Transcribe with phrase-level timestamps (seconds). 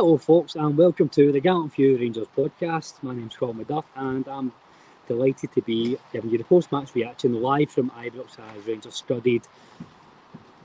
[0.00, 3.02] Hello, folks, and welcome to the Gallant Few Rangers podcast.
[3.02, 4.52] My name's Colin McDuff, and I'm
[5.08, 9.48] delighted to be giving you the post match reaction live from Ibrox as Rangers studied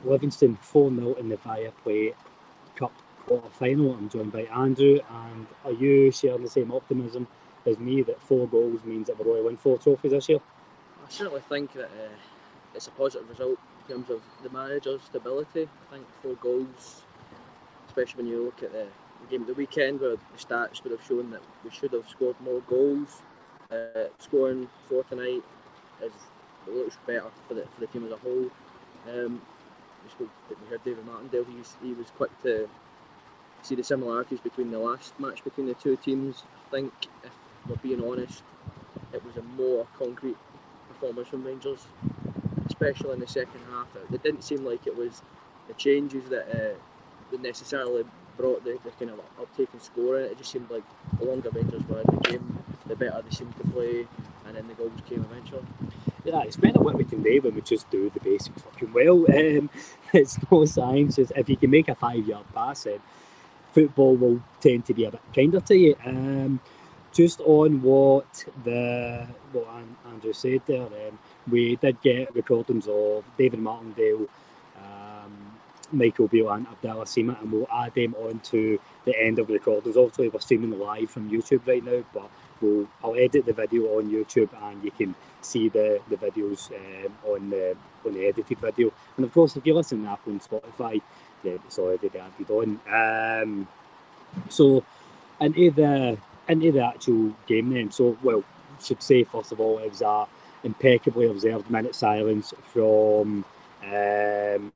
[0.04, 2.14] Livingston 4 0 in the Viaplay
[2.76, 2.92] Cup
[3.26, 3.96] quarter final.
[3.96, 7.26] I'm joined by Andrew, and are you sharing the same optimism
[7.66, 10.42] as me that four goals means that we're going to win four trophies this year?
[11.04, 12.14] I certainly think that uh,
[12.76, 13.58] it's a positive result
[13.90, 15.68] in terms of the manager's stability.
[15.90, 17.02] I think four goals,
[17.88, 18.86] especially when you look at the
[19.28, 22.36] game of the weekend where the stats would have shown that we should have scored
[22.42, 23.22] more goals.
[23.72, 25.42] Uh, scoring four tonight
[26.02, 26.12] is
[26.68, 28.50] looks better for the, for the team as a whole.
[29.10, 29.42] Um,
[30.04, 32.70] we, spoke, we heard David Martindale, he was, he was quick to
[33.62, 36.44] see the similarities between the last match between the two teams.
[36.68, 37.32] I think, if
[37.68, 38.44] we're being honest,
[39.14, 40.38] it was a more concrete
[40.90, 41.86] performance from Rangers,
[42.68, 43.88] especially in the second half.
[44.12, 45.22] It didn't seem like it was
[45.68, 46.76] the changes that uh,
[47.32, 48.04] would necessarily
[48.38, 50.26] brought the, the kind of uptake in scoring.
[50.26, 50.84] It just seemed like
[51.20, 54.08] the longer Rangers were in the game, the better they seemed to play,
[54.46, 55.64] and then the goals came eventually.
[56.26, 59.26] Yeah, it's better what we can do when we just do the basics fucking well.
[59.34, 59.70] Um,
[60.14, 61.18] it's no science.
[61.18, 63.00] If you can make a five yard pass, then
[63.74, 65.96] football will tend to be a bit kinder to you.
[66.06, 66.60] Um,
[67.12, 69.68] just on what the what
[70.08, 71.20] Andrew said there, um,
[71.50, 74.28] we did get recordings of David Martindale
[75.94, 79.54] Michael Beale and Abdallah Sima, and we'll add them on to the end of the
[79.54, 79.96] recordings.
[79.96, 82.30] Obviously, we're streaming live from YouTube right now, but
[82.62, 87.14] we'll I'll edit the video on YouTube, and you can see the the videos um,
[87.26, 88.92] on the on the edited video.
[89.18, 91.02] And of course, if you listen to Apple and Spotify,
[91.44, 92.80] then it's already added on.
[93.42, 93.68] Um,
[94.50, 94.84] so
[95.40, 96.18] into the
[96.48, 97.92] into the actual game then.
[97.92, 98.44] So well,
[98.82, 100.26] should say first of all, it was a
[100.64, 103.46] impeccably observed minute silence from.
[103.84, 104.72] Um,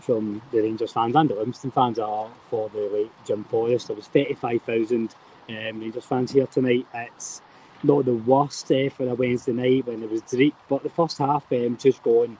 [0.00, 3.88] from the Rangers fans and the Livingston fans are for the late Jim Forrest.
[3.88, 5.14] There was 35,000
[5.48, 6.86] um, Rangers fans here tonight.
[6.94, 7.42] It's
[7.82, 11.18] not the worst uh, for a Wednesday night when it was Drake, but the first
[11.18, 12.38] half um, just going,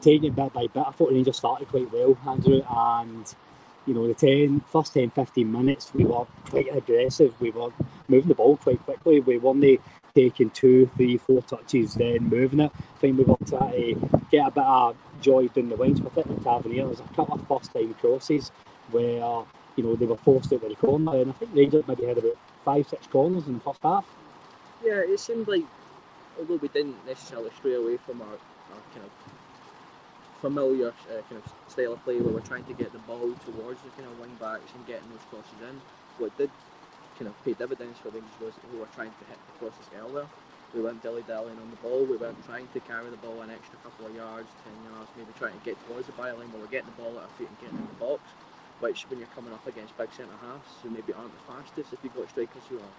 [0.00, 0.84] taking it bit by bit.
[0.86, 3.34] I thought the Rangers started quite well, Andrew, and
[3.86, 7.34] you know, the 10, first 10, 15 minutes, we were quite aggressive.
[7.40, 7.70] We were
[8.06, 9.20] moving the ball quite quickly.
[9.20, 9.80] We weren't
[10.14, 12.72] taking two, three, four touches, then moving it.
[12.74, 16.42] I think we were trying to get a bit of joy down the wings, particularly
[16.42, 16.86] Tavernier.
[16.86, 18.50] There's a couple of first time crosses
[18.90, 19.44] where
[19.76, 22.06] you know they were forced out of the corner, and I think they Rangers maybe
[22.06, 24.04] had about five, six corners in the first half.
[24.84, 25.64] Yeah, it seemed like
[26.38, 29.10] although we didn't necessarily stray away from our, our kind of
[30.40, 33.82] familiar uh, kind of style of play where we're trying to get the ball towards
[33.82, 35.80] the kind of wing backs and getting those crosses in.
[36.18, 36.50] What did
[37.18, 40.26] kind of pay dividends for Rangers was who were trying to hit the crosses earlier.
[40.74, 42.04] We weren't dilly dallying on the ball.
[42.04, 45.32] We weren't trying to carry the ball an extra couple of yards, ten yards, maybe
[45.38, 46.52] trying to get towards the byline.
[46.52, 48.22] But we're getting the ball at our feet and getting in the box.
[48.80, 51.98] Which, when you're coming up against big centre halves who maybe aren't the fastest, if
[52.04, 52.94] you've got strikers who are,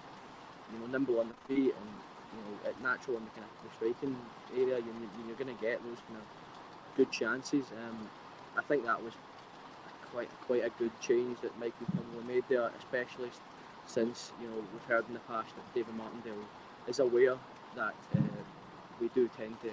[0.74, 1.90] you know, nimble on the feet and
[2.36, 4.18] you know, natural in the kind of the striking
[4.52, 6.28] area, you're, you're going to get those kind of
[6.98, 7.66] good chances.
[7.72, 8.10] Um,
[8.58, 9.14] I think that was
[10.12, 13.30] quite quite a good change that Michael Connolly made there, especially
[13.86, 16.46] since you know we've heard in the past that David Martindale
[16.88, 17.38] is aware
[17.76, 18.20] that uh,
[19.00, 19.72] we do tend to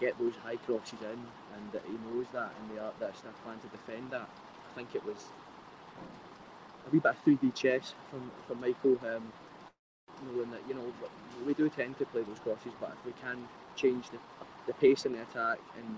[0.00, 1.18] get those high crosses in,
[1.54, 4.28] and that he knows that, and they are that's their plan to defend that.
[4.70, 5.26] I think it was
[6.86, 9.32] a wee bit of 3D chess from from Michael, um,
[10.34, 10.92] knowing that you know
[11.46, 14.18] we do tend to play those crosses, but if we can change the,
[14.66, 15.96] the pace in the attack and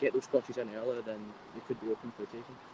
[0.00, 1.18] get those crosses in earlier, then
[1.54, 2.73] they could be open for the taking.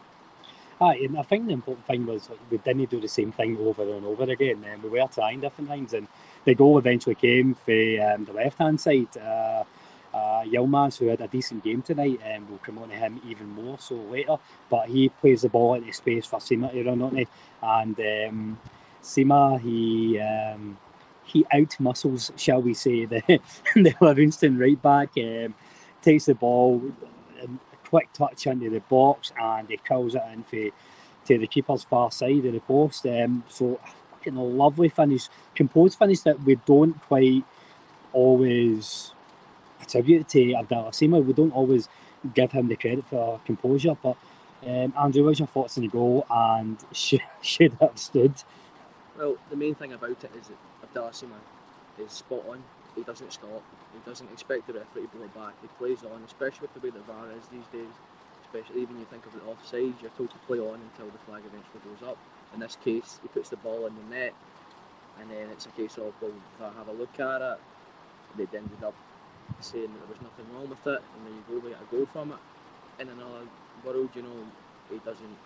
[0.81, 3.83] Aye, and I think the important thing was we didn't do the same thing over
[3.83, 4.65] and over again.
[4.65, 6.09] And we were trying different things, and
[6.45, 7.73] the goal eventually came for
[8.15, 9.15] um, the left hand side.
[9.17, 9.65] Uh,
[10.13, 13.21] uh, Yilmaz, who had a decent game tonight, and um, we'll come on to him
[13.29, 14.37] even more so later.
[14.69, 17.29] But he plays the ball into space for Sima to run on it,
[17.63, 18.59] and um,
[19.03, 20.79] Sima he um,
[21.25, 23.23] he out muscles, shall we say, the
[23.75, 25.11] the Livingston right back.
[25.19, 25.55] Um,
[26.03, 26.83] takes the ball,
[27.91, 30.71] quick touch into the box and he curls it into
[31.27, 33.05] to the keeper's far side of the post.
[33.07, 33.79] Um, so
[34.13, 37.45] fucking a lovely finish, composed finish that we don't quite
[38.13, 39.13] always
[39.81, 41.25] attribute to Abdallah Sima.
[41.25, 41.89] We don't always
[42.35, 43.97] give him the credit for composure.
[44.01, 44.17] But
[44.67, 48.35] um, Andrew, what's your thoughts on the goal and should, should have stood?
[49.19, 51.39] Well, the main thing about it is that Abdallah Sima
[51.99, 52.63] is spot on.
[53.01, 53.65] He doesn't stop.
[53.95, 55.55] He doesn't expect the referee to blow it back.
[55.63, 57.89] He plays on, especially with the way the VAR is these days.
[58.45, 61.41] Especially even you think of the offside, you're told to play on until the flag
[61.49, 62.19] eventually goes up.
[62.53, 64.35] In this case, he puts the ball in the net,
[65.19, 67.59] and then it's a case of well, if I have a look at it.
[68.37, 68.95] They ended up
[69.61, 71.89] saying that there was nothing wrong with it, and there you go, we get a
[71.89, 72.43] goal from it.
[73.01, 73.49] In another
[73.83, 74.45] world, you know,
[74.93, 75.37] he doesn't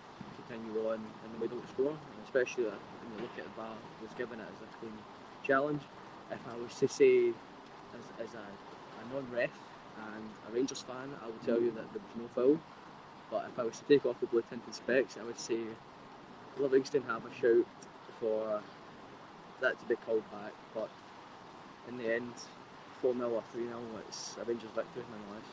[0.43, 1.95] continue on, and we don't score.
[1.95, 4.97] And especially when you look at the VAR, was given it as a clean
[5.41, 5.83] challenge.
[6.31, 9.51] If I was to say as, as a, a non-ref
[10.13, 12.59] and a Rangers fan, I would tell you that there was no foul.
[13.31, 15.59] But if I was to take off the blue tinted specs, I would say
[16.57, 17.65] Livingston have a shout
[18.19, 18.61] for
[19.61, 20.53] that to be called back.
[20.73, 20.89] But
[21.87, 22.33] in the end,
[23.01, 25.49] 4 0 or 3 0, it's a Rangers victory nonetheless.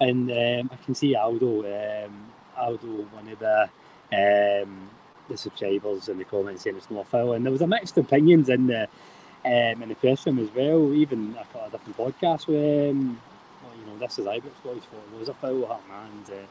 [0.00, 3.68] And um, I can see Aldo, um, Aldo, one of the
[4.12, 4.90] um,
[5.28, 8.48] the subscribers in the comments saying it's not foul, and there was a mixed opinions
[8.48, 8.88] in the
[9.44, 10.92] um, in the press room as well.
[10.92, 13.20] Even a couple of different podcasts with, um,
[13.62, 16.46] well, you know, this is Ibrox boys thought it was a foul, Hartman's, uh,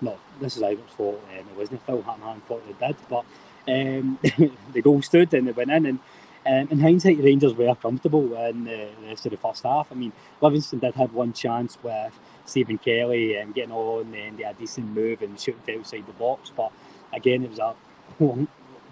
[0.00, 3.24] no, this is Ibrox fault, um, it wasn't a foul, Hartman thought they did, but
[3.68, 4.18] um,
[4.72, 5.98] the goal stood and they went in, and
[6.44, 9.86] um, in hindsight, Rangers were comfortable in the rest of the first half.
[9.92, 14.42] I mean, Livingston did have one chance with Stephen Kelly um, getting on and they
[14.42, 16.72] had a decent move and shooting outside the box, but
[17.12, 17.76] again, it was a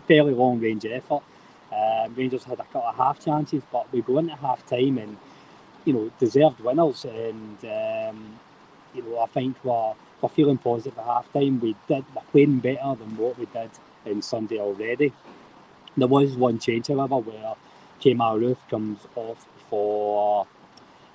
[0.06, 1.22] fairly long range effort.
[1.72, 5.16] Um, Rangers had a couple of half chances, but we go into half time and
[5.84, 8.38] you know deserved winners, and um,
[8.94, 11.60] you know I think we're, we're feeling positive at half time.
[11.60, 13.70] We did we're playing better than what we did
[14.04, 15.12] in Sunday already.
[15.96, 17.54] There was one change, however, where
[18.00, 20.46] Kemar Roofe comes off for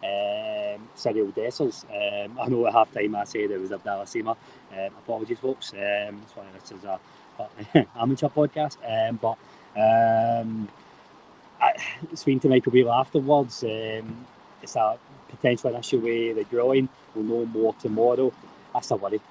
[0.04, 1.86] um, Cyriel Dessers.
[1.90, 4.36] Um, I know at half time I said it was Abdallah Sima.
[4.72, 5.74] Um, apologies, folks.
[5.74, 7.00] Um, sorry, this is a,
[7.40, 9.38] a amateur podcast, um, but
[9.76, 10.68] um,
[11.62, 11.74] I,
[12.14, 14.26] speaking to Michael Beale afterwards, um,
[14.62, 14.98] it's a
[15.30, 16.90] potential issue with the groin.
[17.14, 18.32] We'll know more tomorrow.
[18.74, 19.22] That's a worry.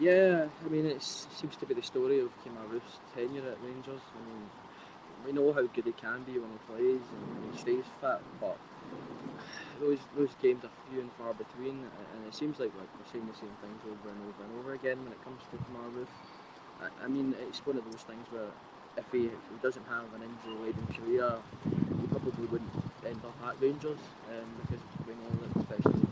[0.00, 4.00] Yeah, I mean, it seems to be the story of Kemar Roofe's tenure at Rangers.
[4.16, 4.50] I mean,
[5.24, 8.58] we know how good he can be when he plays and he stays fit, but
[9.80, 13.38] those those games are few and far between, and it seems like, we're saying the
[13.38, 16.16] same things over and over and over again when it comes to Kemar Roofe.
[16.80, 18.50] I, I mean, it's one of those things where
[18.96, 21.34] if he, if he doesn't have an injury-laden career,
[21.64, 22.72] he probably wouldn't
[23.06, 23.98] end up at Rangers
[24.30, 26.02] um, because we know that especially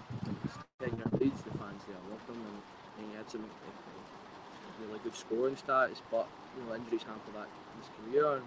[1.20, 2.62] Leeds, the fans there loved him and,
[2.98, 7.46] and he had some uh, really good scoring stats, but you know injuries hamper that
[7.46, 8.36] in his career.
[8.36, 8.46] And,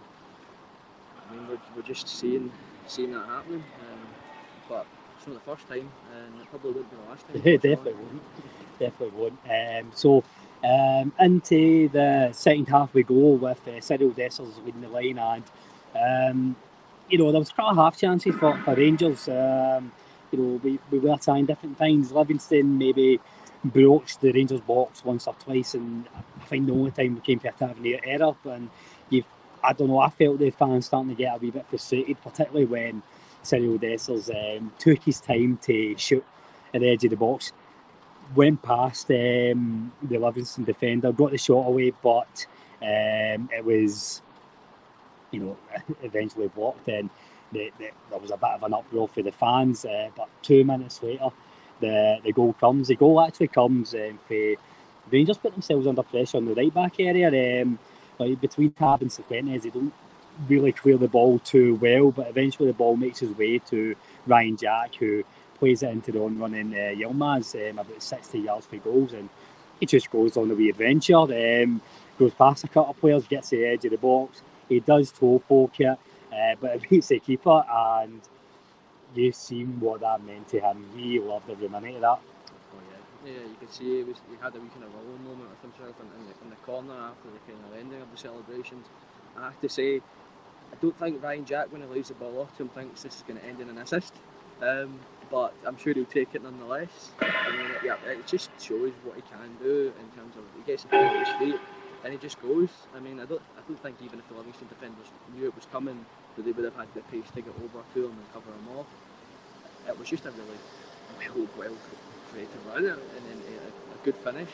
[1.30, 2.52] I mean, we're, we're just seeing
[2.88, 4.00] seeing that happening, um,
[4.68, 4.88] but
[5.18, 7.42] it's not the first time, and it probably won't be the last time.
[7.44, 8.80] definitely won't.
[8.80, 9.40] Definitely won't.
[9.46, 10.24] Um, so
[10.64, 15.44] um, into the second half we go with uh, Cyriel Dessers leading the line and
[15.96, 16.56] um,
[17.10, 19.28] you know there was quite a half chances for, for Rangers.
[19.28, 19.92] Um,
[20.32, 22.12] you know we, we were trying different things.
[22.12, 23.20] Livingston maybe
[23.64, 26.08] broached the Rangers box once or twice and
[26.42, 28.36] I think the only time we came to a Tavernier error.
[28.46, 28.70] And
[29.10, 29.24] you
[29.64, 32.66] I don't know I felt the fans starting to get a wee bit frustrated particularly
[32.66, 33.04] when
[33.44, 36.26] Cyriel Dessers um, took his time to shoot
[36.74, 37.52] at the edge of the box
[38.36, 42.46] went past um, the Livingston defender, got the shot away, but
[42.82, 44.22] um, it was,
[45.32, 45.58] you know,
[46.04, 46.88] eventually blocked.
[46.88, 47.10] And
[47.52, 49.86] the, the, there was a bit of an uproar for the fans.
[49.86, 51.30] Uh, but two minutes later,
[51.80, 52.88] the, the goal comes.
[52.88, 54.56] The goal actually comes um, for
[55.12, 57.62] Rangers put themselves under pressure on the right back area.
[57.62, 57.80] Um,
[58.20, 59.94] like between Tab and Cifuentes, they don't
[60.48, 64.58] really clear the ball too well, but eventually the ball makes its way to Ryan
[64.58, 65.24] Jack, who
[65.56, 69.30] plays it into the on running uh, Yilmaz um, about 60 yards for goals, and
[69.80, 71.16] he just goes on a wee adventure.
[71.16, 71.82] Um,
[72.18, 74.42] goes past a couple of players, gets the edge of the box.
[74.70, 75.98] He does toe poke it,
[76.32, 78.22] uh, but it beats the keeper, and
[79.16, 80.86] you've seen what that meant to him.
[80.96, 82.20] He loved every minute of that.
[82.20, 82.80] Oh,
[83.26, 83.32] yeah.
[83.32, 85.74] yeah, you could see he, was, he had a wee kind of rolling moment with
[85.74, 88.86] himself in, in, the, in the corner after the kind of ending of the celebrations.
[89.38, 92.56] I have to say, I don't think Ryan Jack, when he leaves the ball off
[92.58, 94.14] to him, thinks this is going to end in an assist.
[94.62, 95.00] Um,
[95.34, 97.10] but I'm sure he'll take it nonetheless.
[97.20, 97.32] Mean,
[97.72, 100.90] it, yeah, it just shows what he can do in terms of he gets the
[100.90, 101.60] ball his feet
[102.04, 102.70] and he just goes.
[102.96, 105.66] I mean, I don't, I don't think even if the Livingston defenders knew it was
[105.72, 108.52] coming, that they would have had the pace to get over to him and cover
[108.52, 108.86] him off.
[109.88, 110.60] It was just a really
[111.18, 111.76] well, well
[112.30, 114.52] created run and then a, a good finish.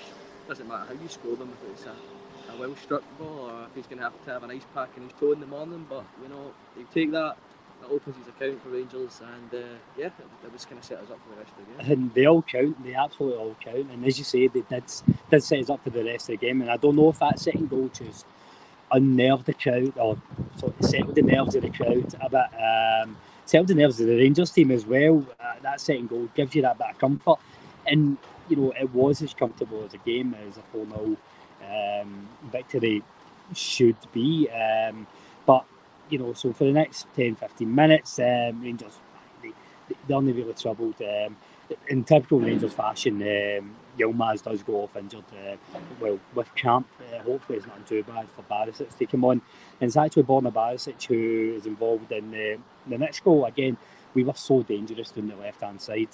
[0.47, 1.93] Doesn't matter how you score them if it's a
[2.49, 4.89] a well struck ball or if he's going to have to have an ice pack
[4.97, 5.85] in his toe in the morning.
[5.89, 7.37] But you know, you take that,
[7.81, 9.67] that opens his account for Rangers, and uh,
[9.97, 10.09] yeah,
[10.43, 11.91] it was kind of set us up for the rest of the game.
[11.91, 13.91] And they all count, they absolutely all count.
[13.91, 14.83] And as you say, they did
[15.29, 16.61] did set us up for the rest of the game.
[16.61, 18.25] And I don't know if that second goal just
[18.91, 20.17] unnerved the crowd or
[20.57, 23.07] sort of settled the nerves of the crowd a bit.
[23.07, 25.25] Um, settled the nerves of the Rangers team as well.
[25.39, 27.37] Uh, that second goal gives you that bit of comfort.
[27.87, 28.17] And
[28.47, 31.17] you know, it was as comfortable as a game as a 4 0
[32.01, 33.03] um, victory
[33.53, 34.49] should be.
[34.49, 35.07] Um,
[35.45, 35.65] but,
[36.09, 38.97] you know, so for the next 10 15 minutes, um, Rangers,
[39.41, 39.51] they,
[40.07, 40.95] they only really troubled.
[41.01, 41.37] Um,
[41.87, 45.23] in typical Rangers fashion, um, Yilmaz does go off injured.
[45.31, 45.55] Uh,
[45.99, 49.41] well, with camp, uh, hopefully it's not too bad for Barisic to come on.
[49.79, 53.45] And it's actually Borna Barisic who is involved in the, the next goal.
[53.45, 53.77] Again,
[54.13, 56.09] we were so dangerous on the left hand side.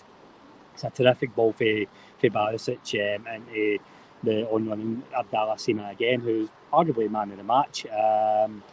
[0.74, 1.86] It's a terrific ball for,
[2.20, 3.84] for Barisic um, and uh,
[4.24, 7.86] the on running Abdallah Sima again, who's arguably man of the match.
[7.86, 8.64] Um,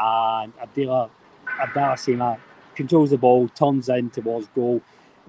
[0.00, 1.10] and Abdallah,
[1.60, 2.38] Abdallah Sima
[2.74, 4.80] controls the ball, turns in towards goal.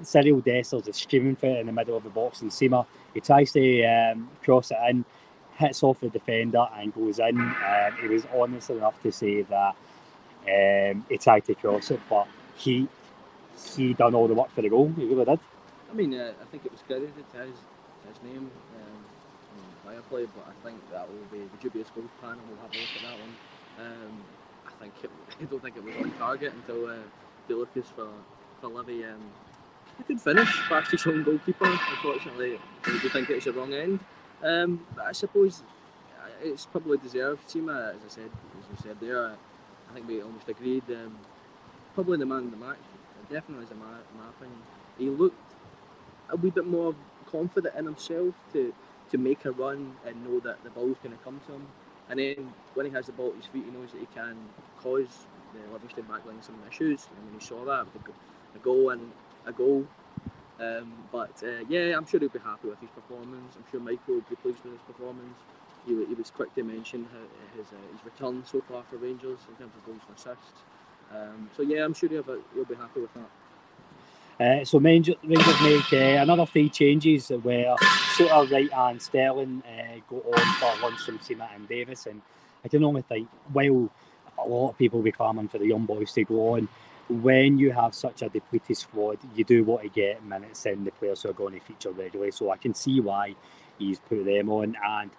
[0.01, 3.19] Cyriel Dessers is screaming for it in the middle of the box, and Sima he
[3.19, 5.03] tries to um, cross it in,
[5.57, 7.37] hits off the defender, and goes in.
[7.39, 9.75] Um, he was honest enough to say that
[10.47, 12.87] um, he tried to cross it, but he
[13.75, 14.91] he done all the work for the goal.
[14.95, 15.39] He really did.
[15.91, 17.57] I mean, uh, I think it was credited to his,
[18.07, 18.49] his name
[20.09, 22.41] play, but I think that will be the dubious goals panel.
[22.49, 23.33] We'll have a look at that one.
[23.79, 24.13] Um,
[24.81, 25.09] think it,
[25.41, 26.95] I don't think it was on target until uh,
[27.47, 28.09] De Lucas for
[28.61, 29.05] for Livy.
[29.05, 29.21] Um,
[29.99, 31.65] a good finish past his own goalkeeper.
[31.65, 33.99] Unfortunately, I do think it's the wrong end.
[34.43, 35.63] Um, but I suppose
[36.17, 37.47] uh, it's probably deserved.
[37.49, 40.83] Sima, as I said, as you said there, I think we almost agreed.
[40.89, 41.17] Um,
[41.93, 42.77] probably the man of the match.
[43.29, 43.85] Definitely is a my,
[44.17, 44.59] my opinion.
[44.97, 45.35] He looked
[46.29, 46.95] a wee bit more
[47.29, 48.73] confident in himself to
[49.11, 51.67] to make a run and know that the ball's going to come to him.
[52.09, 54.35] And then when he has the ball at his feet, he knows that he can
[54.81, 57.07] cause the Livingston backline some issues.
[57.11, 58.03] I mean, he saw that with
[58.55, 59.11] a goal and
[59.45, 59.85] a goal.
[60.59, 63.55] Um, but uh, yeah, I'm sure he'll be happy with his performance.
[63.55, 65.37] I'm sure Michael will be pleased with his performance.
[65.85, 67.07] He, he was quick to mention
[67.55, 70.59] his, uh, his return so far for Rangers in terms of goals and assists.
[71.11, 73.29] Um, so yeah, I'm sure he'll be, he'll be happy with that.
[74.39, 77.75] Uh, so Rangers make uh, another three changes where
[78.15, 82.05] Souttar, Wright and Sterling uh, go on for Lundstram, Sima and Davis.
[82.05, 82.21] And
[82.63, 83.89] I can only think, while
[84.45, 86.67] a lot of people will be clamouring for the young boys to go on,
[87.09, 90.91] when you have such a depleted squad, you do want to get minutes in the
[90.91, 92.31] players who are going to feature regularly.
[92.31, 93.35] So I can see why
[93.79, 94.77] he's put them on.
[94.85, 95.09] And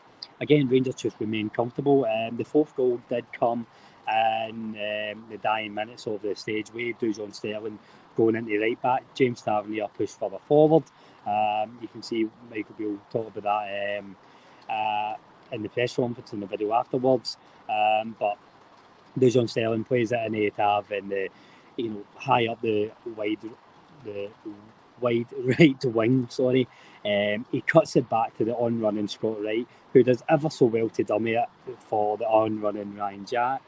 [0.41, 2.05] again, Rangers just remain comfortable.
[2.05, 3.67] Um, the fourth goal did come
[4.09, 6.73] in um, the dying minutes of the stage.
[6.73, 7.79] Wade Dujon Sterling
[8.17, 9.03] going into right back.
[9.15, 10.85] James Tavernier pushed further forward.
[11.27, 14.17] Um, you can see Michael Beale talk about that um,
[14.69, 15.15] uh,
[15.53, 17.37] in the press conference in the video afterwards.
[17.69, 18.37] Um, but
[19.19, 21.29] Dujon Sterling plays it in the Tav and the
[21.77, 23.39] you know high up the wide
[24.05, 24.31] the
[25.01, 25.27] wide
[25.59, 26.27] right wing.
[26.31, 26.69] Sorry,
[27.05, 30.67] um, he cuts it back to the on running Scott Wright, who does ever so
[30.67, 31.49] well to dummy it
[31.79, 33.63] for the on running Ryan Jack,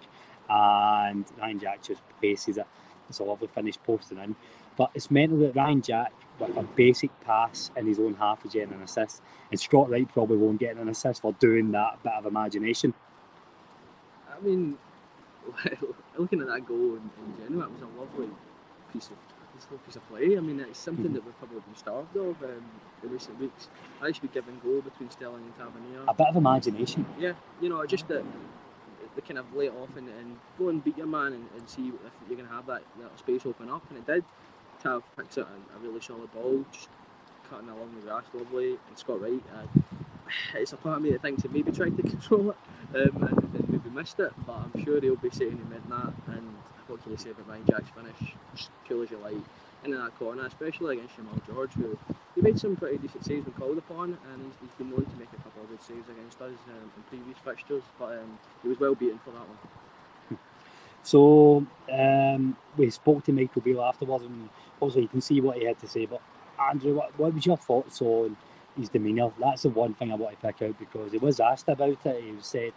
[0.48, 2.66] and Ryan Jack just paces it
[3.12, 4.34] it's a lovely finish posting in.
[4.76, 8.52] But it's mental that Ryan Jack, with a basic pass in his own half, is
[8.52, 9.20] getting an assist.
[9.50, 12.94] And Scott Wright probably won't get an assist for doing that bit of imagination.
[14.30, 14.78] I mean,
[16.18, 18.34] looking at that goal in, in general, it was a lovely
[18.92, 19.16] piece of
[19.86, 20.36] piece of play.
[20.36, 21.14] I mean, it's something mm-hmm.
[21.14, 22.64] that we've probably been starved of um,
[23.02, 23.68] in recent weeks.
[24.00, 26.04] I used to be giving goal between Sterling and Tavernier.
[26.08, 27.06] A bit of imagination.
[27.18, 28.24] Yeah, you know, just that
[29.14, 31.68] they kind of lay it off and, and go and beat your man and, and
[31.68, 33.82] see if you're going to have that, that space open up.
[33.90, 34.24] And it did.
[34.82, 36.88] Tav picks out a, a really solid ball, just
[37.48, 38.78] cutting along the grass lovely.
[38.88, 39.80] And Scott Wright, uh,
[40.54, 42.56] it's a part of me that thinks he maybe tried to control it
[42.94, 43.41] um, and,
[43.92, 46.12] missed it, but I'm sure he'll be he meant that.
[46.28, 46.54] And
[46.86, 48.34] what can you say about Ryan Jack's finish?
[48.88, 49.36] Cool as you like.
[49.84, 51.98] In that corner, especially against Shamal George, who
[52.36, 55.16] he made some pretty decent saves when called upon, and he's, he's been known to
[55.18, 58.68] make a couple of good saves against us um, in previous fixtures, but um, he
[58.68, 60.38] was well beaten for that one.
[61.02, 64.48] So um, we spoke to Michael Beale afterwards, and
[64.80, 66.06] obviously you can see what he had to say.
[66.06, 66.20] But
[66.60, 68.36] Andrew, what, what was your thoughts on
[68.78, 69.32] his demeanour?
[69.38, 72.22] That's the one thing I want to pick out because he was asked about it.
[72.22, 72.72] He said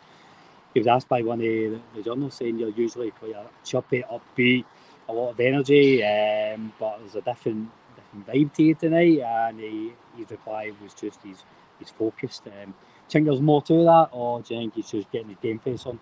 [0.75, 4.03] he was asked by one of the, the journalists saying you're usually quite a chirpy,
[4.03, 4.65] upbeat,
[5.10, 9.20] a lot of energy, um, but there's a different different vibe to you tonight.
[9.22, 11.46] And he, his reply was just he's
[11.79, 12.44] he's focused.
[12.48, 12.75] Um, do you
[13.10, 15.86] think there's more to that, or do you think he's just getting his game face
[15.88, 16.00] on?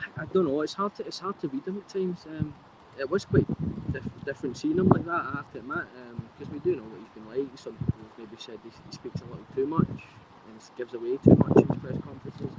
[0.00, 0.60] I, I don't know.
[0.62, 2.26] It's hard to it's hard to read him at times.
[2.28, 2.54] Um,
[2.98, 3.46] it was quite
[3.92, 5.12] diff- different seeing him like that.
[5.12, 5.84] I have to admit,
[6.38, 7.58] because um, we do know what he's been like.
[7.58, 11.16] Some people have maybe said he, he speaks a little too much and gives away
[11.24, 12.52] too much in his press conferences.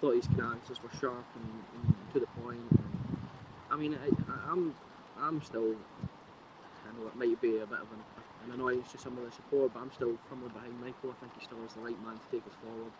[0.00, 2.60] Thought his answers were sharp and, and to the point.
[2.70, 3.18] And,
[3.70, 4.74] I mean, I, I, I'm
[5.20, 5.74] I'm still.
[5.74, 8.00] I know it might be a bit of an,
[8.46, 11.10] an annoyance to some of the support, but I'm still firmly behind Michael.
[11.10, 12.92] I think he still is the right man to take us forward.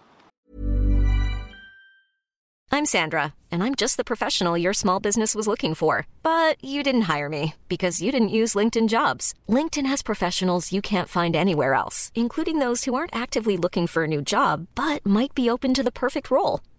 [2.71, 6.07] I'm Sandra, and I'm just the professional your small business was looking for.
[6.23, 9.35] But you didn't hire me because you didn't use LinkedIn jobs.
[9.49, 14.05] LinkedIn has professionals you can't find anywhere else, including those who aren't actively looking for
[14.05, 16.61] a new job but might be open to the perfect role,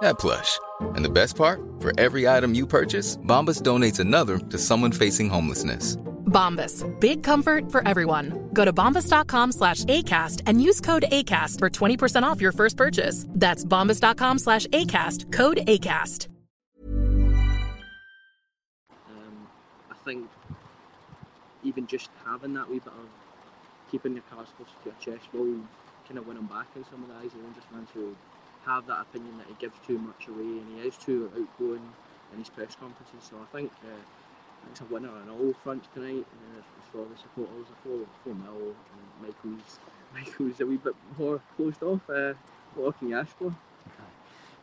[0.00, 0.58] that plush.
[0.96, 1.60] And the best part?
[1.80, 5.96] For every item you purchase, Bombas donates another to someone facing homelessness.
[6.28, 6.84] Bombas.
[7.00, 8.50] Big comfort for everyone.
[8.52, 13.24] Go to bombas.com slash ACAST and use code ACAST for 20% off your first purchase.
[13.30, 15.32] That's bombas.com slash ACAST.
[15.32, 16.28] Code ACAST.
[19.08, 19.48] Um,
[19.90, 20.28] I think
[21.64, 23.08] even just having that wee bit of
[23.90, 25.60] keeping your cards close to your chest will
[26.06, 28.16] kind of win him back in some of the eyes of just fans who
[28.66, 31.92] have that opinion that he gives too much away and he is too outgoing
[32.32, 33.28] in his press conferences.
[33.28, 37.66] So I think uh, it's a winner on all fronts tonight uh, for the supporters.
[37.82, 38.74] For for Mill
[39.20, 39.78] Michael's
[40.14, 42.08] Michael's a wee bit more closed off.
[42.08, 42.34] Uh,
[42.74, 43.54] what can you ask for?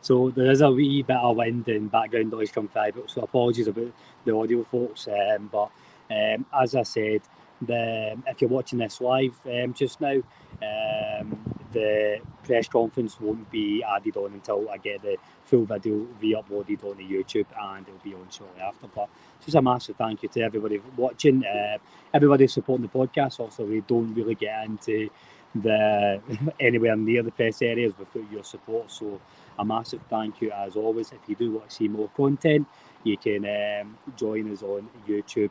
[0.00, 3.66] So there is a wee bit of wind and background noise coming through, so apologies
[3.66, 3.92] about
[4.24, 5.08] the audio, folks.
[5.08, 5.70] Um, but
[6.10, 7.22] um, as I said,
[7.60, 10.22] the, if you're watching this live um, just now,
[10.62, 16.82] um, the press conference won't be added on until I get the full video re-uploaded
[16.82, 18.86] onto YouTube and it'll be on shortly after.
[18.86, 19.10] But
[19.44, 21.76] just a massive thank you to everybody watching, uh,
[22.14, 23.40] everybody supporting the podcast.
[23.40, 25.10] Also, we don't really get into
[25.54, 26.20] the
[26.60, 28.90] anywhere near the press areas without your support.
[28.90, 29.20] So
[29.58, 31.12] a massive thank you as always.
[31.12, 32.66] If you do want to see more content,
[33.04, 35.50] you can um, join us on YouTube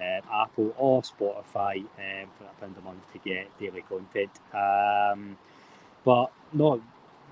[0.00, 4.30] um, Apple or Spotify um, for a pound a month to get daily content.
[4.52, 5.38] Um,
[6.06, 6.80] but no,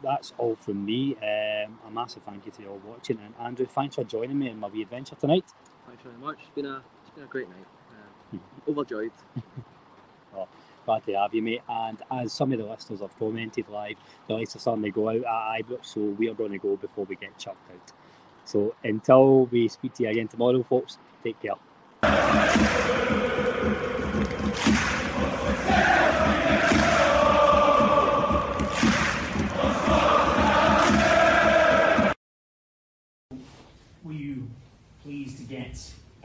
[0.03, 1.17] that's all from me.
[1.17, 4.51] Um, a massive thank you to you all watching, and Andrew, thanks for joining me
[4.51, 5.45] in my wee adventure tonight.
[5.87, 6.39] Thanks very much.
[6.41, 7.65] It's been a it's been a great night.
[8.35, 9.13] Uh, overjoyed.
[10.37, 10.49] oh,
[10.85, 11.63] glad to have you, mate.
[11.69, 15.09] And as some of the listeners have commented live, the lights are starting to go
[15.09, 17.93] out at Ibrox, so we are going to go before we get chucked out.
[18.45, 21.55] So until we speak to you again tomorrow, folks, take care.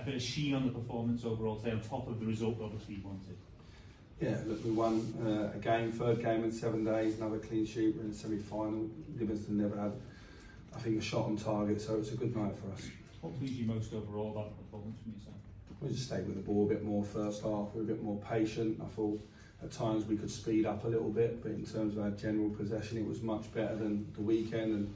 [0.01, 2.95] A bit of sheen on the performance overall, say on top of the result obviously
[2.95, 3.37] you wanted?
[4.21, 7.95] Yeah, look, we won uh, a game, third game in seven days, another clean sheet,
[7.95, 8.89] we're in the semi-final.
[9.17, 9.93] Livingston never had,
[10.75, 12.89] I think, a shot on target, so it's a good night for us.
[13.21, 15.35] What pleased you most overall about the performance from yourself?
[15.81, 17.73] We just stayed with the ball a bit more first half.
[17.73, 18.81] We were a bit more patient.
[18.83, 19.21] I thought
[19.63, 22.49] at times we could speed up a little bit, but in terms of our general
[22.49, 24.73] possession, it was much better than the weekend.
[24.73, 24.93] And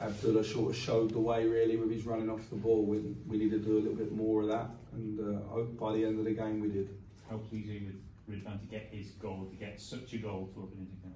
[0.00, 2.84] Abdallah sort of showed the way really with his running off the ball.
[2.84, 6.04] We, we need to do a little bit more of that, and uh, by the
[6.04, 6.88] end of the game, we did.
[7.30, 7.92] How pleased are you
[8.26, 11.14] with Ridvan to get his goal, to get such a goal to open his account?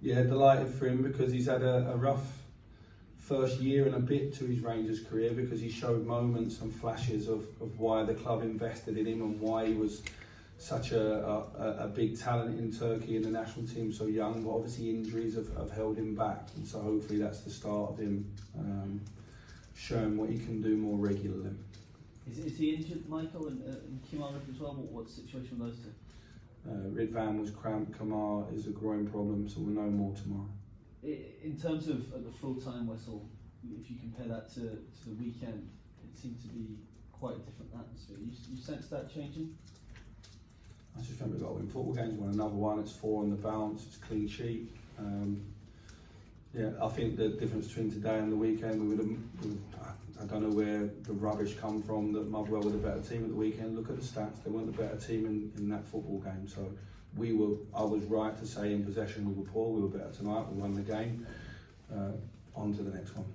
[0.00, 2.26] Yeah, delighted for him because he's had a, a rough
[3.18, 7.28] first year and a bit to his Rangers career because he showed moments and flashes
[7.28, 10.02] of, of why the club invested in him and why he was
[10.60, 14.50] such a, a, a big talent in Turkey and the national team so young, but
[14.50, 16.48] obviously injuries have, have held him back.
[16.56, 19.00] And so hopefully that's the start of him um,
[19.74, 21.56] showing what he can do more regularly.
[22.30, 24.74] Is, is he injured, Michael, and, uh, and Kemar as well?
[24.74, 25.92] What, what's the situation with those two?
[26.70, 30.50] Uh, Ridvan was cramped, Kemar is a groin problem, so we'll know more tomorrow.
[31.02, 33.26] In terms of uh, the full time whistle,
[33.64, 35.70] if you compare that to, to the weekend,
[36.04, 36.76] it seemed to be
[37.10, 38.18] quite a different atmosphere.
[38.20, 39.56] You, you sense that changing?
[40.96, 42.18] I just remember we've got to win football games.
[42.18, 42.78] Won another one.
[42.80, 43.84] It's four on the bounce.
[43.86, 44.70] It's clean sheet.
[44.98, 45.42] Um,
[46.54, 49.94] yeah, I think the difference between today and the weekend, we would have.
[50.20, 53.30] I don't know where the rubbish come from that Motherwell were the better team at
[53.30, 53.76] the weekend.
[53.76, 56.46] Look at the stats; they weren't the better team in, in that football game.
[56.46, 56.70] So
[57.16, 57.56] we were.
[57.74, 59.72] I was right to say in possession we were poor.
[59.72, 60.44] We were better tonight.
[60.50, 61.26] We won the game.
[61.90, 62.12] Uh,
[62.54, 63.26] on to the next one.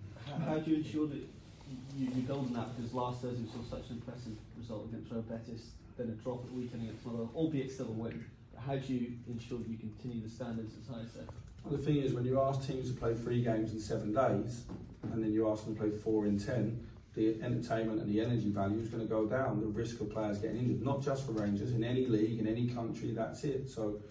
[0.45, 2.75] How, do you ensure that you, you build on that?
[2.75, 6.43] Because last Thursday we saw such an impressive result against Real Betis then a drop
[6.45, 8.25] at weekend against Motherwell, albeit still a win.
[8.53, 11.29] But how do you ensure that you continue the standards as high that?
[11.63, 14.63] Well, the thing is, when you ask teams to play three games in seven days,
[15.11, 18.49] and then you ask them to play four in ten, the entertainment and the energy
[18.49, 19.61] value is going to go down.
[19.61, 22.67] The risk of players getting injured, not just for Rangers, in any league, in any
[22.67, 23.69] country, that's it.
[23.69, 24.01] So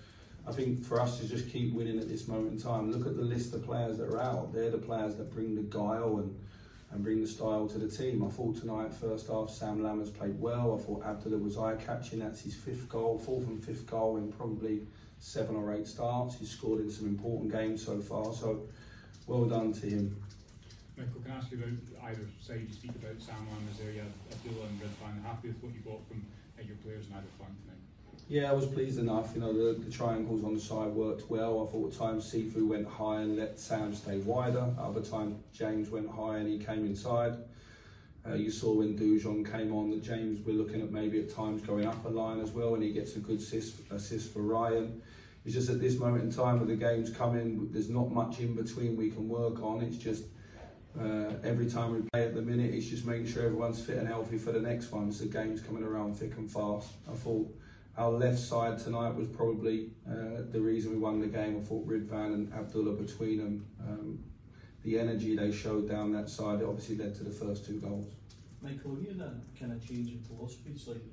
[0.48, 3.16] I think for us to just keep winning at this moment in time, look at
[3.16, 4.52] the list of players that are out.
[4.52, 6.34] They're the players that bring the guile and
[6.94, 8.24] and bring the style to the team.
[8.24, 10.78] I thought tonight, first half, Sam Lammers played well.
[10.78, 12.20] I thought Abdallah was eye catching.
[12.20, 14.86] That's his fifth goal, fourth and fifth goal in probably
[15.18, 16.38] seven or eight starts.
[16.38, 18.32] He's scored in some important games so far.
[18.32, 18.62] So
[19.26, 20.22] well done to him.
[20.96, 22.62] Michael, can I ask you about either side?
[22.68, 25.26] You speak about Sam Lammers there, yeah, Abdallah and Ridvan.
[25.26, 26.24] Happy with what you got from
[26.56, 27.73] uh, your players in either flank tonight?
[27.73, 27.73] Uh,
[28.26, 29.32] Yeah, I was pleased enough.
[29.34, 31.66] You know, the, the triangles on the side worked well.
[31.66, 34.66] I thought at times Sifu went high and let Sam stay wider.
[34.78, 37.34] Other times James went high and he came inside.
[38.26, 41.60] Uh, you saw when Dujon came on that James we're looking at maybe at times
[41.60, 45.02] going up a line as well and he gets a good assist, assist for Ryan.
[45.44, 48.54] It's just at this moment in time with the games coming, there's not much in
[48.54, 49.82] between we can work on.
[49.82, 50.24] It's just
[50.98, 54.08] uh, every time we play at the minute, it's just making sure everyone's fit and
[54.08, 55.12] healthy for the next one.
[55.12, 56.88] So game's coming around thick and fast.
[57.06, 57.54] I thought
[57.96, 61.60] our left side tonight was probably uh, the reason we won the game.
[61.60, 64.18] I thought Ridvan and Abdallah between them, um,
[64.82, 68.06] the energy they showed down that side it obviously led to the first two goals.
[68.60, 69.14] Michael, have you
[69.58, 70.70] kind of change in philosophy?
[70.74, 71.04] It's like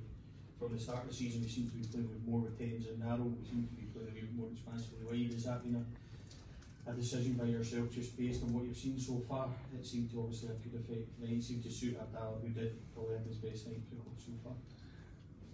[0.58, 3.00] from the start of the season, we seem to be playing with more retains and
[3.00, 3.30] narrow.
[3.30, 5.34] We seem to be playing a bit more expansively wide.
[5.34, 9.22] Has that been a, a decision by yourself just based on what you've seen so
[9.30, 9.50] far?
[9.78, 11.06] It seemed to obviously have good effect.
[11.22, 13.82] It seemed to suit Abdallah, who did probably have his best night
[14.18, 14.54] so far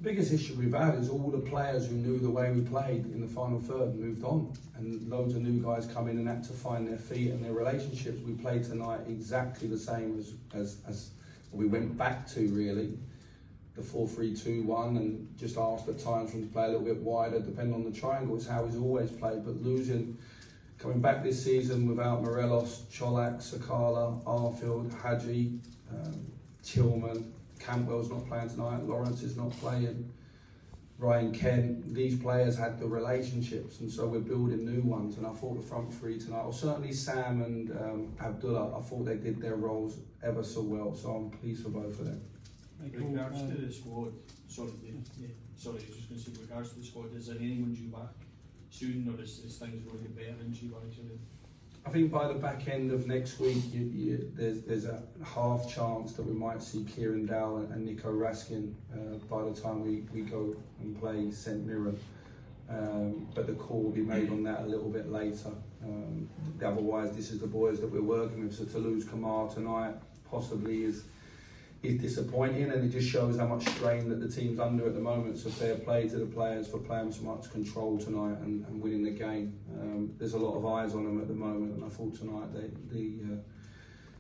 [0.02, 3.22] biggest issue we've had is all the players who knew the way we played in
[3.22, 6.54] the final third moved on, and loads of new guys come in and had to
[6.54, 8.20] find their feet and their relationships.
[8.26, 11.10] We played tonight exactly the same as as, as
[11.52, 12.98] we went back to really
[13.76, 17.76] the 4-3-2-1 and just asked at times from to play a little bit wider, depending
[17.76, 18.36] on the triangle.
[18.36, 20.18] It's how he's always played, but losing.
[20.80, 25.60] Coming back this season without Morelos, Čolak, Sakala, Arfield, Hagi,
[25.92, 26.32] um,
[26.64, 30.12] Tillman, Cantwell's not playing tonight, Lawrence is not playing,
[31.00, 35.18] Ryan Kent, these players had the relationships, and so we're building new ones.
[35.18, 39.06] And I thought the front three tonight, or certainly Sam and um, Abdallah, I thought
[39.06, 40.96] they did their roles ever so well.
[40.96, 42.22] So I'm pleased for both of them.
[42.82, 44.14] With regards to the squad,
[44.48, 47.28] sorry, yeah, sorry, I was just going to say, with regards to the squad, is
[47.28, 48.14] there anyone due back
[48.72, 51.20] soon, or is, is things going to get better in G actually?
[51.88, 55.74] I think by the back end of next week, you, you, there's there's a half
[55.74, 59.86] chance that we might see Kieran Dowell and, and Nico Raskin uh, by the time
[59.86, 61.98] we, we go and play St Mirren.
[62.70, 65.52] Um, but the call will be made on that a little bit later.
[65.82, 66.28] Um,
[66.62, 68.54] otherwise, this is the boys that we're working with.
[68.54, 69.96] So to lose Kemar tonight
[70.30, 71.06] possibly is
[71.88, 75.00] is disappointing, and it just shows how much strain that the team's under at the
[75.00, 75.38] moment.
[75.38, 79.04] So fair play to the players for playing so much control tonight and, and winning
[79.04, 79.58] the game.
[79.80, 82.54] Um, there's a lot of eyes on them at the moment, and I thought tonight
[82.54, 83.38] they they, uh,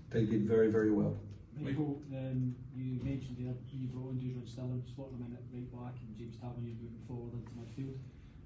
[0.09, 1.17] they did very very well.
[1.59, 5.69] Michael, um, you mentioned there you brought in Dujon Sterling, slotting him in at right
[5.73, 7.97] back, and James Tavernier moving forward into midfield.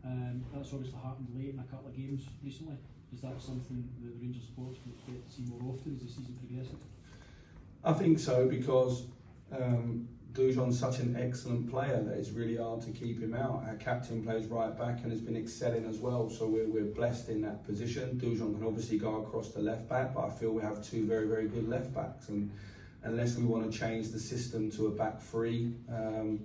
[0.04, 2.80] Um, that's obviously happened late in a couple of games recently.
[3.14, 6.08] Is that something that the Rangers supporters can expect to see more often as the
[6.08, 6.80] season progresses?
[7.84, 9.06] I think so because
[9.52, 13.64] um, Dujon's such an excellent player that it's really hard to keep him out.
[13.68, 17.30] Our captain plays right back and has been excelling as well, so we're, we're blessed
[17.30, 18.20] in that position.
[18.20, 21.28] Dujon can obviously go across the left back, but I feel we have two very,
[21.28, 22.30] very good left backs.
[22.30, 22.52] And
[23.04, 26.40] unless we want to change the system to a back three, um,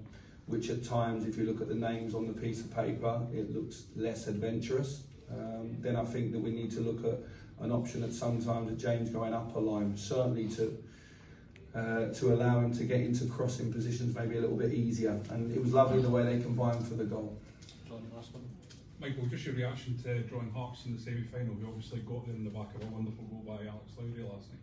[0.46, 3.54] which at times, if you look at the names on the piece of paper, it
[3.54, 7.20] looks less adventurous, um, then I think that we need to look at
[7.62, 10.82] an option at sometimes of James going up a line, certainly to
[11.76, 15.20] uh, to allow him to get into crossing positions maybe a little bit easier.
[15.30, 17.36] And it was lovely the way they combined for the goal.
[18.98, 21.54] Michael, just your reaction to drawing Hearts in the semi-final.
[21.54, 24.48] We obviously got there in the back of a wonderful goal by Alex Lowry last
[24.50, 24.60] night.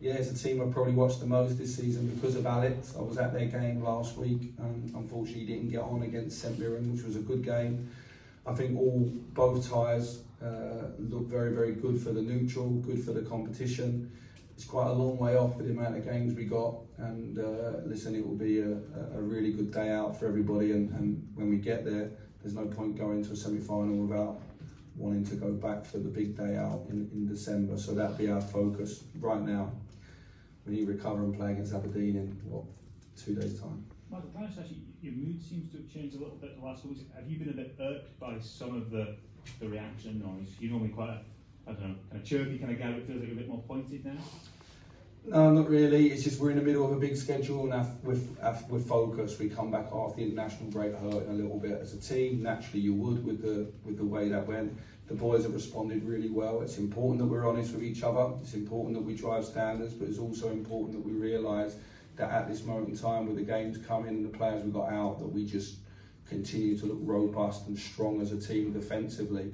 [0.00, 2.94] Yeah, it's a team I've probably watched the most this season because of Alex.
[2.98, 6.92] I was at their game last week and unfortunately didn't get on against St Mirren,
[6.92, 7.88] which was a good game.
[8.46, 13.12] I think all both ties uh, look very, very good for the neutral, good for
[13.12, 14.10] the competition.
[14.58, 17.78] It's quite a long way off with the amount of games we got, and uh,
[17.86, 18.72] listen, it will be a,
[19.14, 20.72] a really good day out for everybody.
[20.72, 22.10] And, and when we get there,
[22.42, 24.40] there's no point going to a semi-final without
[24.96, 27.78] wanting to go back for the big day out in, in December.
[27.78, 29.70] So that'll be our focus right now.
[30.66, 32.64] We need to recover and play against Aberdeen in what
[33.16, 33.86] two days' time.
[34.10, 36.58] Michael, can I just ask you, your mood seems to have changed a little bit
[36.58, 37.08] the last couple of weeks.
[37.14, 39.14] Have you been a bit irked by some of the,
[39.60, 40.48] the reaction noise?
[40.58, 41.20] You're normally quite a,
[41.68, 43.62] I don't know, kind of chirpy kind of but it feels like a bit more
[43.68, 44.12] pointed now.
[45.26, 46.06] No, not really.
[46.10, 48.88] It's just we're in the middle of a big schedule, and our, with our, with
[48.88, 52.42] focus, we come back after the international break hurting a little bit as a team.
[52.42, 54.78] Naturally, you would with the with the way that went.
[55.08, 56.62] The boys have responded really well.
[56.62, 58.32] It's important that we're honest with each other.
[58.40, 61.76] It's important that we drive standards, but it's also important that we realise
[62.16, 64.90] that at this moment in time, with the games coming and the players we got
[64.90, 65.76] out, that we just
[66.26, 69.52] continue to look robust and strong as a team defensively.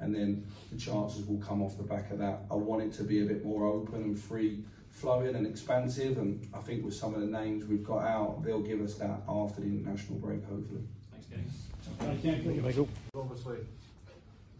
[0.00, 2.40] And then the chances will come off the back of that.
[2.50, 6.18] I want it to be a bit more open and free flowing and expansive.
[6.18, 9.20] And I think with some of the names we've got out, they'll give us that
[9.28, 10.82] after the international break, hopefully.
[11.12, 12.20] Thanks, guys.
[12.22, 12.88] Thank you, Michael.
[13.14, 13.58] Obviously,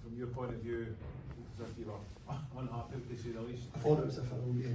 [0.02, 0.94] from your point of view,
[1.60, 3.64] as if you were unhappy to say the least.
[3.74, 4.68] I thought it was a foul, yeah.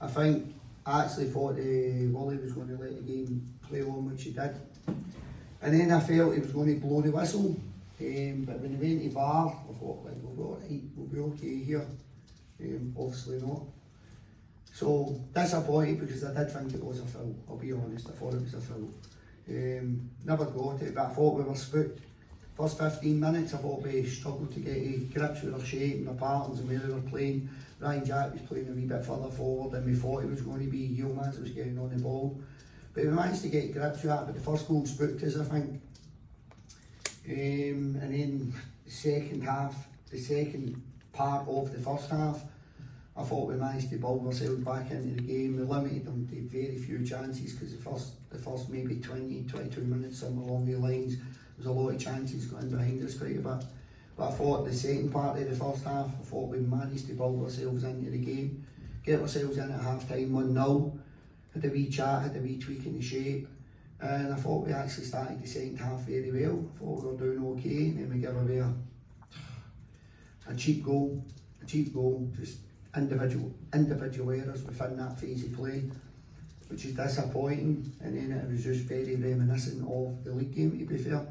[0.00, 4.10] I think I actually thought uh, Wally was going to let the game play on,
[4.10, 4.56] which he did.
[5.60, 7.56] And then I felt he was going to blow the whistle.
[8.02, 11.34] Um, but when he went to VAR, I thought, like, we'll be alright, we'll be
[11.34, 11.86] okay here.
[12.60, 13.62] Um, obviously not.
[14.72, 18.34] So disappointed because I did think it was a foul, I'll be honest, I thought
[18.34, 18.90] it was a foul.
[19.48, 22.00] Um, never got it, but I thought we were spooked.
[22.56, 26.08] First 15 minutes, I thought we struggled to get to grips with our shape and
[26.08, 27.48] our patterns and where we were playing.
[27.80, 30.64] Ryan Jack was playing a wee bit further forward than we thought he was going
[30.64, 30.96] to be.
[30.96, 32.38] Yilmaz was getting on the ball.
[32.94, 35.44] But we managed to get grips with that, but the first goal spooked us, I
[35.44, 35.80] think.
[37.28, 38.54] Um, and then
[38.84, 40.82] the second half, the second
[41.12, 42.42] part of the first half,
[43.16, 45.56] I thought we managed to bulb ourselves back into the game.
[45.56, 49.80] We limited them to very few chances because the first, the first maybe 20, 22
[49.82, 51.26] minutes, somewhere along the lines, there
[51.58, 53.64] was a lot of chances going behind us quite a bit.
[54.16, 57.14] But I thought the second part of the first half, I thought we managed to
[57.14, 58.66] bulb ourselves into the game,
[59.04, 60.98] get ourselves in at half time 1 0,
[61.54, 63.46] had a wee chat, had a wee tweak in the shape,
[64.02, 66.64] And I thought we actually started the second half very well.
[66.74, 68.74] I thought we were doing okay, and then we gave away a,
[70.50, 71.24] a cheap goal,
[71.62, 72.58] a cheap goal, just
[72.96, 75.84] individual individual errors within that phase of play,
[76.66, 77.92] which is disappointing.
[78.00, 81.24] And then it was just very reminiscent of the league game, to be fair.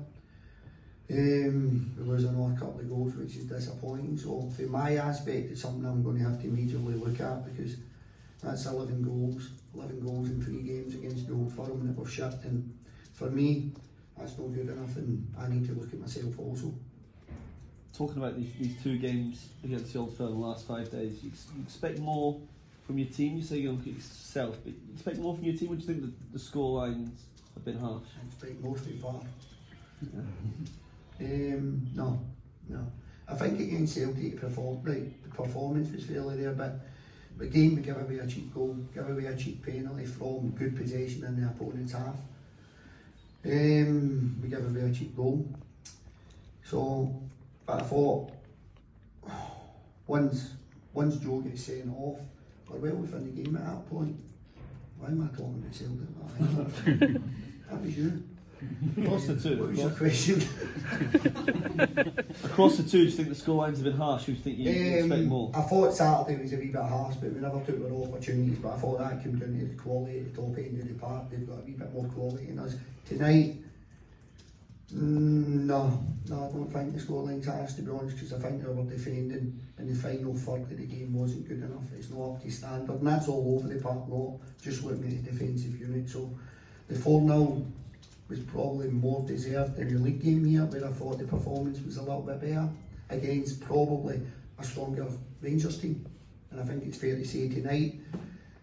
[1.12, 4.18] Um, we lose another couple of goals, which is disappointing.
[4.18, 7.76] So, from my aspect, it's something I'm going to have to immediately look at because
[8.42, 12.40] that's 11 goals, 11 goals in three games against the Old Firm that were shut.
[12.44, 12.78] And
[13.14, 13.72] for me,
[14.18, 16.74] that's not good enough, and I need to look at myself also.
[17.98, 21.24] Talking about these, these two games against the Old Firm in the last five days,
[21.24, 22.40] you, you expect more
[22.86, 23.38] from your team.
[23.38, 25.70] You say you look at yourself, but you expect more from your team.
[25.70, 28.04] Would you think that the score lines have been harsh?
[28.22, 29.22] I expect more from far.
[31.20, 32.20] Um, no,
[32.68, 32.88] no.
[33.28, 36.80] I think against Celtic, perform, right, the performance was fairly there, but
[37.39, 41.24] again we give away a cheap goal, give away a cheap penalty from good possession
[41.26, 42.15] in the opponent's half.
[43.44, 45.48] Um, we give away a cheap goal.
[46.63, 47.22] So,
[47.65, 48.32] but I thought
[50.08, 50.52] once
[50.94, 52.20] once Joe gets sent off,
[52.70, 54.15] we're well within the game at that point.
[55.00, 57.22] Why am I talking about Celtic?
[57.70, 58.24] that was you.
[58.97, 59.58] Across the two.
[59.58, 60.41] What was your question?
[62.43, 64.26] Across the two, do you think the scorelines have been harsh?
[64.26, 65.52] Do you think you, you expect Um, more?
[65.54, 68.58] I thought Saturday was a wee bit harsh, but we never took our opportunities.
[68.60, 70.93] But I thought that came down to the quality at the top end of the
[70.95, 71.30] park.
[71.30, 72.76] They've got a wee bit more quality in us.
[73.08, 73.58] Tonight,
[74.93, 78.62] mm, no, no, I don't think the scoreline's harsh to be honest, because I think
[78.62, 81.91] they were defending in the final third of the game wasn't good enough.
[81.97, 85.26] It's not up to standard, and that's all over the park, not just looking at
[85.26, 86.10] the defensive unit.
[86.10, 86.32] So
[86.88, 87.65] the 4 0
[88.32, 91.98] was probably more deserved in the league game here, where I thought the performance was
[91.98, 92.70] a little bit better
[93.10, 94.22] against probably
[94.58, 95.06] a stronger
[95.41, 96.06] Rangers team.
[96.50, 98.00] And I think it's fair to say tonight,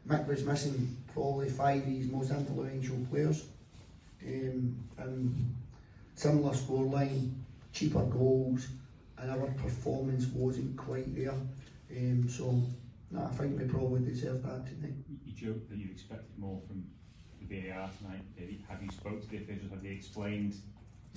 [0.08, 3.44] Mick was missing probably five of his most influential players.
[4.26, 5.54] Um, and
[6.14, 7.34] similar scoreline,
[7.72, 8.68] cheaper goals,
[9.18, 11.34] and our performance wasn't quite there.
[11.90, 12.62] Um, so
[13.10, 14.94] no, I think we probably deserve that tonight.
[15.26, 16.84] You joked that you expected more from
[17.48, 18.22] VAR tonight.
[18.68, 19.70] Have you spoke to the officials?
[19.70, 20.54] Have they explained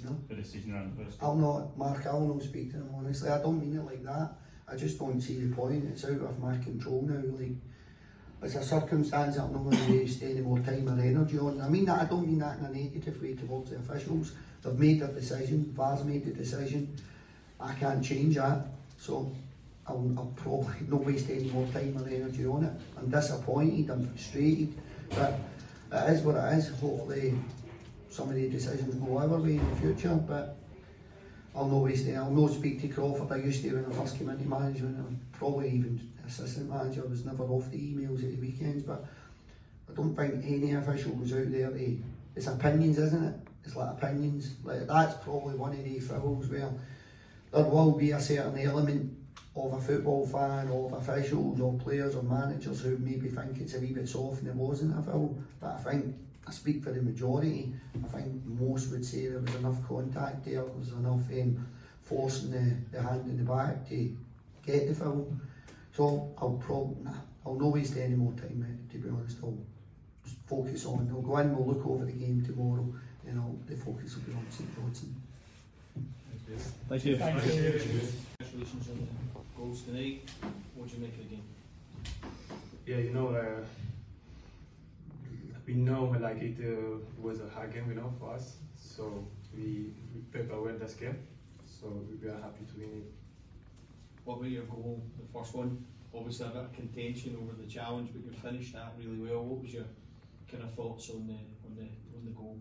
[0.04, 0.17] no.
[0.28, 3.30] the decision around the first I'll not, Mark, I'll not speak to them honestly.
[3.30, 4.34] I don't mean it like that.
[4.67, 5.84] I just don't see the point.
[5.91, 7.22] It's out of my control now.
[7.38, 7.58] Like,
[8.44, 11.62] it's a circumstance that I'm not going to waste any more time or energy on.
[11.62, 12.02] I mean that.
[12.02, 14.34] I don't mean that in a negative way towards the officials.
[14.63, 15.74] They've made their decision.
[15.76, 16.96] VAR's made the decision.
[17.60, 18.65] I can't change that.
[18.98, 19.32] So
[19.86, 22.74] I'll, I'll probably not waste any more time or energy on it.
[22.98, 23.89] I'm disappointed.
[23.91, 24.74] I'm frustrated.
[25.10, 25.38] But
[25.92, 26.70] it is what it is.
[26.80, 27.38] Hopefully,
[28.10, 30.16] some of the decisions go our way in the future.
[30.16, 30.58] But
[31.56, 32.08] I'll not waste.
[32.10, 33.32] I'll not speak to Crawford.
[33.32, 34.98] I used to when I first came into management.
[34.98, 37.04] I'm probably even assistant manager.
[37.06, 38.84] I was never off the emails at the weekends.
[38.84, 39.06] But
[39.90, 41.98] I don't think any official goes out there to.
[42.34, 43.36] It's opinions, isn't it?
[43.66, 44.56] It's like opinions.
[44.64, 46.72] Like that's probably one of the fouls where
[47.52, 49.18] there will be a certain element
[49.56, 53.76] of a football fan or of officials or players or managers who maybe think it's
[53.76, 55.36] a wee bit soft and it wasn't a foul.
[55.60, 56.16] But I think
[56.48, 57.74] I speak for the majority.
[58.04, 61.68] I think most would say there was enough contact there, there was enough um,
[62.02, 64.16] forcing the, the hand in the back to
[64.66, 65.28] get the foul.
[65.94, 67.12] So I'll probably nah,
[67.46, 69.38] I'll not waste any more time mate, to be honest.
[69.44, 69.58] I'll
[70.24, 71.10] just focus on.
[71.14, 72.88] I'll go in, we'll look over the game tomorrow,
[73.28, 75.22] and I'll, the focus will be on St Johnstone.
[76.88, 77.18] Thank you.
[77.18, 78.02] Thank you.
[78.52, 80.30] Congratulations on the goals tonight.
[80.76, 81.44] What do you make of the game?
[82.86, 83.64] Yeah, you know, uh,
[85.66, 88.58] we know like it uh, was a hard game, you know, for us.
[88.76, 91.18] So we, we prepared well this game.
[91.66, 93.12] So we are happy to win it.
[94.26, 95.86] What about your goal, the first one?
[96.14, 99.44] Obviously a bit of contention over the challenge, but you finished that really well.
[99.44, 99.86] What was your
[100.52, 102.58] kind of thoughts on the on the on the goal?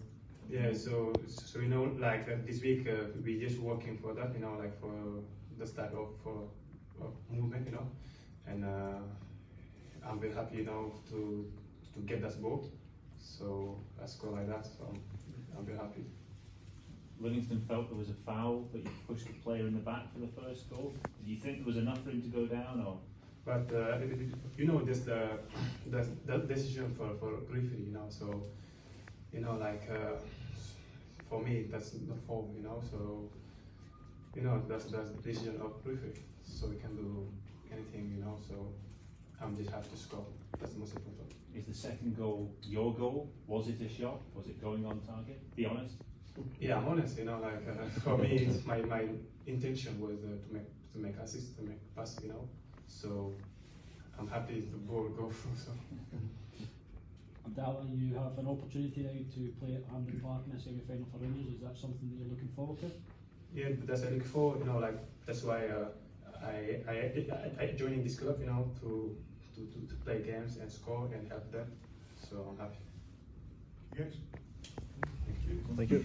[0.49, 4.33] Yeah, so so you know, like uh, this week uh, we just working for that,
[4.35, 4.93] you know, like for
[5.61, 7.87] the start of uh, of movement, you know,
[8.47, 9.01] and uh,
[10.07, 11.47] I'm very happy, now to
[11.95, 12.71] to get that goal.
[13.19, 15.01] So I score like that, so I'm,
[15.57, 16.05] I'm very happy.
[17.21, 20.21] Livingston felt there was a foul, but you pushed the player in the back for
[20.21, 20.95] the first goal.
[21.25, 22.97] Do you think there was enough for him to go down, or?
[23.45, 23.99] But uh,
[24.57, 25.21] you know, this the
[25.91, 28.43] the, the decision for for referee, you know, so
[29.33, 30.17] you know, like uh,
[31.29, 33.29] for me, that's not fault, you know, so
[34.35, 37.27] you know, that's that's the decision of referee, so we can do
[37.73, 38.73] anything, you know, so
[39.43, 40.27] I'm just have to score.
[40.59, 41.33] That's the most important.
[41.55, 43.29] Is the second goal your goal?
[43.47, 44.21] Was it a shot?
[44.35, 45.41] Was it going on target?
[45.57, 45.97] Be honest.
[46.61, 47.19] Yeah, I'm honest.
[47.19, 49.05] You know, like uh, for me, it's my my
[49.47, 52.17] intention was uh, to make to make assist, to make pass.
[52.23, 52.49] You know,
[52.87, 53.33] so
[54.19, 55.57] I'm happy the ball go through.
[55.57, 55.73] So.
[57.47, 61.19] Undoubtedly, you have an opportunity now to play at Hampden Park in a semi-final for
[61.19, 61.55] Rangers.
[61.55, 62.91] Is that something that you're looking forward to?
[63.55, 64.57] Yeah, that's I look for.
[64.57, 65.89] You know, like that's why uh,
[66.43, 66.95] I, I
[67.33, 68.41] I I joining this club.
[68.41, 69.17] You know, to
[69.55, 71.73] to, to, to play games and score and help them.
[72.17, 72.79] So I'm happy.
[73.99, 74.15] Yes.
[75.27, 75.65] Thank you.
[75.77, 76.05] Thank you.